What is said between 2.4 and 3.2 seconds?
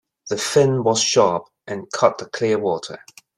water.